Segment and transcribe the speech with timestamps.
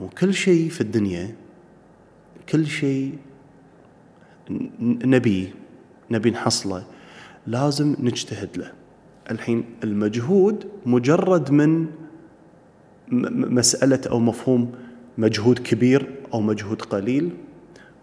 [0.00, 1.34] مو كل شيء في الدنيا
[2.48, 3.18] كل شيء
[4.80, 5.52] نبي
[6.10, 6.84] نبي نحصله
[7.46, 8.72] لازم نجتهد له.
[9.30, 11.86] الحين المجهود مجرد من
[13.32, 14.72] مسألة أو مفهوم
[15.18, 17.30] مجهود كبير أو مجهود قليل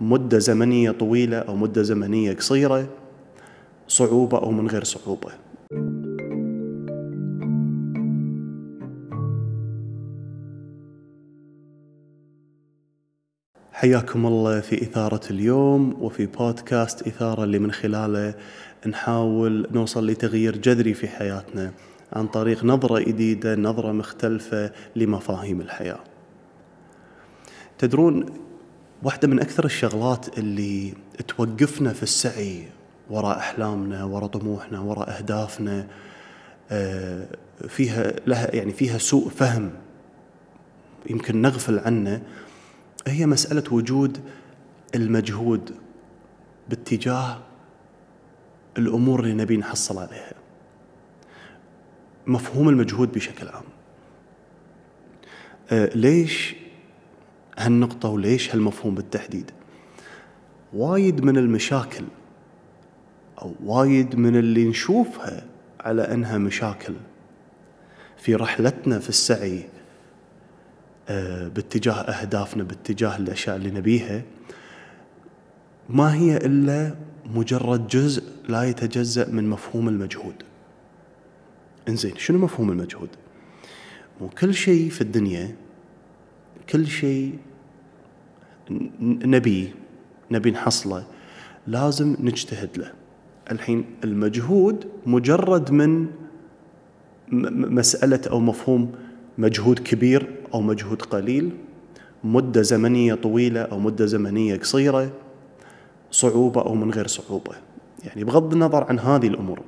[0.01, 2.89] مدة زمنية طويلة أو مدة زمنية قصيرة
[3.87, 5.31] صعوبة أو من غير صعوبة.
[13.75, 18.33] حياكم الله في إثارة اليوم وفي بودكاست إثارة اللي من خلاله
[18.87, 21.71] نحاول نوصل لتغيير جذري في حياتنا
[22.13, 25.99] عن طريق نظرة جديدة نظرة مختلفة لمفاهيم الحياة.
[27.77, 28.25] تدرون
[29.03, 30.93] واحدة من أكثر الشغلات اللي
[31.27, 32.67] توقفنا في السعي
[33.09, 35.87] وراء أحلامنا وراء طموحنا وراء أهدافنا
[36.71, 37.27] آه،
[37.67, 39.71] فيها لها يعني فيها سوء فهم
[41.09, 42.21] يمكن نغفل عنه
[43.07, 44.19] هي مسألة وجود
[44.95, 45.71] المجهود
[46.69, 47.39] باتجاه
[48.77, 50.33] الأمور اللي نبي نحصل عليها.
[52.27, 53.63] مفهوم المجهود بشكل عام.
[55.71, 56.55] آه ليش
[57.57, 59.51] هالنقطة وليش هالمفهوم بالتحديد؟
[60.73, 62.05] وايد من المشاكل
[63.41, 65.45] أو وايد من اللي نشوفها
[65.79, 66.93] على أنها مشاكل
[68.17, 69.65] في رحلتنا في السعي
[71.09, 74.21] باتجاه أهدافنا باتجاه الأشياء اللي نبيها.
[75.89, 80.35] ما هي إلا مجرد جزء لا يتجزأ من مفهوم المجهود.
[81.89, 83.09] إنزين شنو مفهوم المجهود؟
[84.21, 85.55] مو كل شيء في الدنيا
[86.69, 87.37] كل شيء
[89.01, 89.73] نبي
[90.31, 91.05] نبي نحصله
[91.67, 92.93] لازم نجتهد له.
[93.51, 96.07] الحين المجهود مجرد من
[97.71, 98.91] مسألة أو مفهوم
[99.37, 101.51] مجهود كبير أو مجهود قليل
[102.23, 105.11] مدة زمنية طويلة أو مدة زمنية قصيرة
[106.11, 107.55] صعوبة أو من غير صعوبة.
[108.03, 109.61] يعني بغض النظر عن هذه الأمور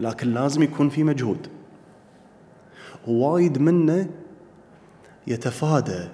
[0.00, 1.46] لكن لازم يكون في مجهود.
[3.08, 4.06] وايد منا
[5.26, 6.08] يتفادى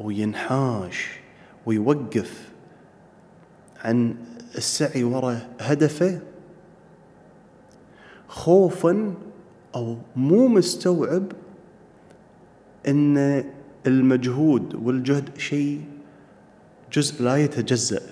[0.00, 1.20] وينحاش
[1.66, 2.50] ويوقف
[3.84, 4.16] عن
[4.56, 6.20] السعي وراء هدفه
[8.28, 9.14] خوفا
[9.74, 11.22] أو مو مستوعب
[12.88, 13.44] إن
[13.86, 15.80] المجهود والجهد شيء
[16.92, 18.02] جزء لا يتجزأ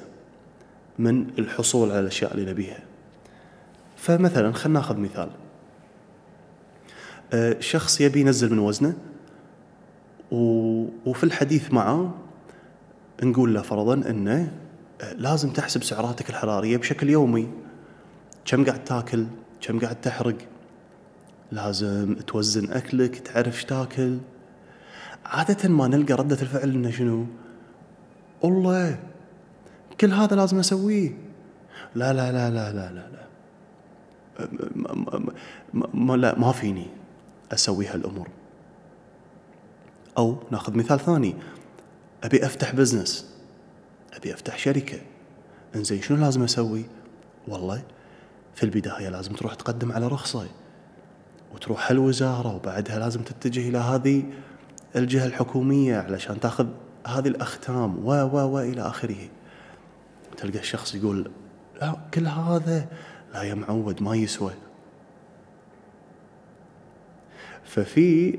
[0.99, 2.81] من الحصول على الأشياء اللي نبيها.
[3.97, 5.29] فمثلا خلينا ناخذ مثال.
[7.33, 8.95] آه، شخص يبي ينزل من وزنه
[11.06, 12.15] وفي الحديث معه
[13.23, 14.53] نقول له فرضا إنه
[15.00, 17.49] آه، لازم تحسب سعراتك الحرارية بشكل يومي.
[18.45, 19.27] كم قاعد تاكل؟
[19.61, 20.37] كم قاعد تحرق؟
[21.53, 24.19] لازم توزن أكلك تعرف إيش تاكل؟
[25.28, 27.27] عادة ما نلقى ردة الفعل إنه شنو؟
[28.44, 28.99] الله
[30.00, 31.11] كل هذا لازم أسويه.
[31.94, 33.28] لا لا لا لا لا لا لا.
[35.72, 36.87] ما, ما, لا ما فيني
[37.53, 38.28] أسوي هالأمور.
[40.19, 41.34] أو ناخذ مثال ثاني.
[42.25, 43.37] أبي أفتح بزنس.
[44.12, 44.99] أبي أفتح شركة.
[45.75, 46.84] إنزين شنو لازم أسوي؟
[47.49, 47.83] والله
[48.55, 50.47] في البداية لازم تروح تقدم على رخصة.
[51.55, 54.25] وتروح هالوزارة وبعدها لازم تتجه إلى هذه
[54.97, 56.66] الجهة الحكومية علشان تاخذ
[57.06, 59.28] هذه الاختام و و و إلى آخره.
[60.37, 61.31] تلقى الشخص يقول
[61.81, 62.87] لا كل هذا
[63.34, 64.53] لا يا معود ما يسوى.
[67.65, 68.38] ففي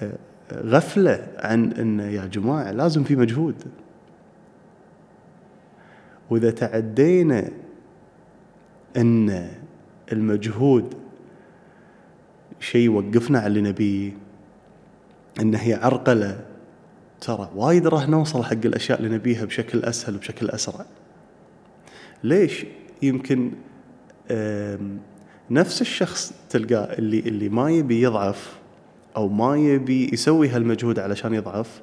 [0.00, 0.18] آه،
[0.52, 3.54] غفلة عن أن يا جماعة لازم في مجهود.
[6.30, 7.48] وإذا تعدينا
[8.96, 9.50] أن
[10.12, 10.94] المجهود
[12.60, 14.12] شيء يوقفنا على اللي نبيه
[15.40, 16.40] أن هي عرقلة
[17.20, 20.84] ترى وايد راح نوصل حق الأشياء اللي نبيها بشكل أسهل وبشكل أسرع.
[22.24, 22.66] ليش
[23.02, 23.52] يمكن
[25.50, 28.52] نفس الشخص تلقاه اللي اللي ما يبي يضعف
[29.16, 31.82] أو ما يبي يسوي هالمجهود علشان يضعف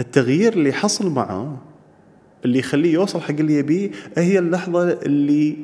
[0.00, 1.56] التغيير اللي حصل معاه
[2.44, 5.56] اللي يخليه يوصل حق اللي يبيه هي اللحظة اللي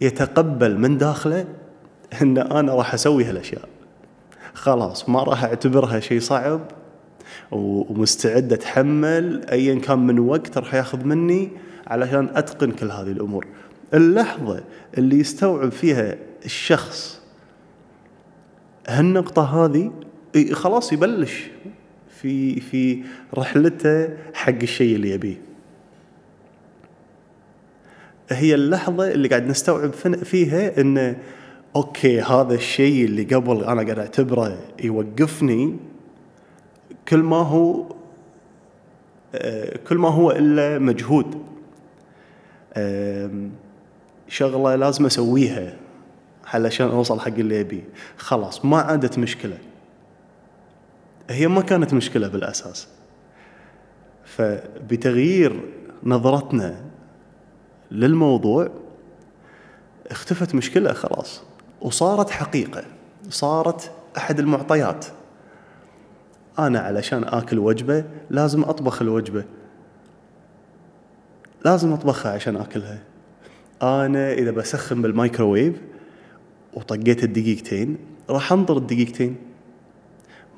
[0.00, 1.46] يتقبل من داخله
[2.22, 3.68] إن أنا راح أسوي هالأشياء.
[4.54, 6.60] خلاص ما راح أعتبرها شيء صعب
[7.50, 9.46] ومستعد أتحمل.
[9.50, 11.50] ايا كان من وقت راح ياخذ مني
[11.86, 13.46] علشان أتقن كل هذه الأمور.
[13.94, 14.64] اللحظة
[14.98, 17.20] اللي يستوعب فيها الشخص
[18.88, 19.92] هالنقطة هذه
[20.52, 21.42] خلاص يبلش
[22.20, 23.04] في في
[23.34, 25.40] رحلته حق الشيء اللي يبيه.
[28.30, 29.92] هي اللحظة اللي قاعد نستوعب
[30.24, 31.16] فيها إنه
[31.76, 35.76] أوكي هذا الشيء اللي قبل أنا قاعد أعتبره يوقفني
[37.08, 37.84] كل ما هو
[39.34, 41.42] آه، كل ما هو إلا مجهود
[44.28, 45.76] شغلة لازم أسويها
[46.44, 49.58] علشان أوصل حق اللي ابيه خلاص ما عادت مشكلة.
[51.30, 52.88] هي ما كانت مشكلة بالأساس.
[54.24, 55.60] فبتغيير
[56.02, 56.84] نظرتنا
[57.90, 58.68] للموضوع
[60.06, 61.42] اختفت مشكلة خلاص.
[61.82, 62.84] وصارت حقيقة
[63.30, 65.06] صارت أحد المعطيات.
[66.58, 69.44] أنا علشان آكل وجبة لازم أطبخ الوجبة.
[71.64, 72.98] لازم أطبخها عشان آكلها.
[73.82, 75.76] أنا إذا بسخن بالمايكروويف
[76.74, 77.98] وطقيت الدقيقتين
[78.30, 79.36] راح أنطر الدقيقتين.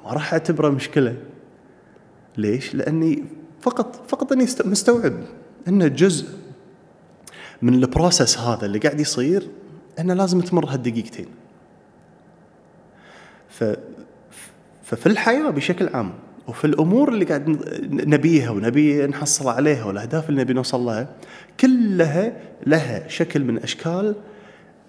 [0.05, 1.17] ما راح أعتبره مشكلة.
[2.37, 3.25] ليش؟ لأني
[3.61, 5.15] فقط فقط است- مستوعب
[5.69, 6.29] إنه جزء
[7.63, 9.49] من ال process هذا اللي قاعد يصير
[10.01, 11.27] انه لازم تمر هالدقيقتين.
[13.49, 13.65] ف
[14.85, 16.13] ففي الحياة بشكل عام
[16.49, 17.49] وفي الأمور اللي قاعد
[17.91, 21.09] نبيها ونبي نحصل عليها والأهداف اللي نبي نوصل لها
[21.61, 22.33] كلها
[22.67, 24.15] لها شكل من أشكال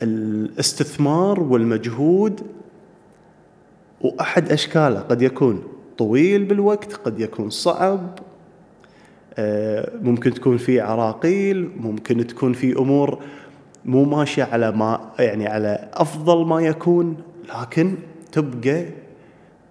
[0.02, 2.42] الاستثمار والمجهود
[4.02, 5.64] وأحد أشكاله قد يكون
[5.98, 8.20] طويل بالوقت قد يكون صعب
[9.38, 13.24] آه، ممكن تكون في عراقيل ممكن تكون في أمور
[13.86, 17.18] مو ماشيه على ما يعني على أفضل ما يكون
[17.60, 17.96] لكن
[18.32, 18.86] تبقى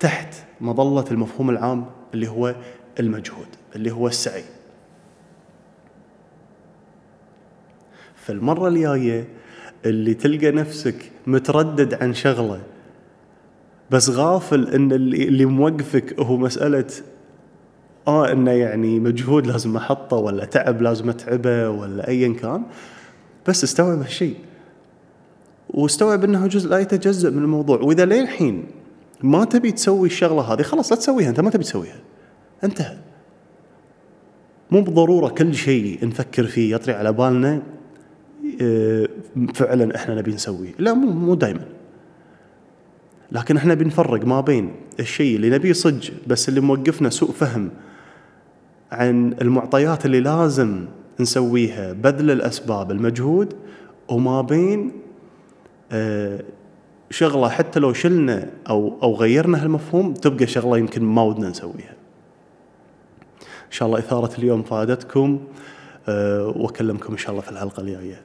[0.00, 2.54] تحت مظلة المفهوم العام اللي هو
[3.00, 3.46] المجهود
[3.76, 4.44] اللي هو السعي.
[8.16, 9.28] فالمرة الجاية
[9.86, 12.60] اللي تلقى نفسك متردد عن شغلة
[13.90, 16.86] بس غافل إن اللي, موقفك هو مسألة
[18.08, 22.62] آه إنه يعني مجهود لازم أحطه ولا تعب لازم أتعبه ولا ايا كان
[23.48, 24.36] بس استوعب هالشيء.
[25.70, 27.80] واستوعب إنه جزء لا يتجزأ من الموضوع.
[27.80, 28.64] وإذا للحين
[29.22, 31.28] ما تبي تسوي الشغلة هذه خلاص لا تسويها.
[31.28, 32.00] أنت ما تبي تسويها.
[32.64, 32.96] انتهى.
[34.70, 37.62] مو بالضروره كل شيء نفكر فيه يطري على بالنا
[38.60, 39.08] آه،
[39.54, 40.74] فعلا إحنا نبي نسويه.
[40.78, 41.64] لا مو مو دائما
[43.32, 47.70] لكن إحنا بنفرق ما بين الشيء اللي نبيه صج بس اللي موقفنا سوء فهم
[48.92, 50.86] عن المعطيات اللي لازم
[51.20, 53.54] نسويها بذل الأسباب المجهود
[54.08, 54.92] وما بين
[55.92, 56.40] آه،
[57.10, 61.94] شغلة حتى لو شلنا أو أو غيرنا هالمفهوم تبقى شغلة يمكن ما ودنا نسويها.
[63.42, 65.40] إن شاء الله إثارة اليوم فادتكم
[66.08, 68.22] آه، وأكلمكم إن شاء الله في الحلقة الجاية.